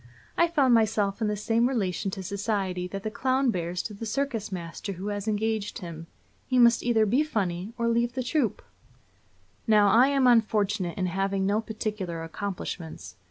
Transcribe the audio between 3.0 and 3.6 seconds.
the clown